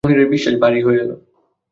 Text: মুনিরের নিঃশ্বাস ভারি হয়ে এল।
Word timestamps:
মুনিরের 0.03 0.29
নিঃশ্বাস 0.31 0.55
ভারি 0.63 0.79
হয়ে 0.85 1.01
এল। 1.03 1.11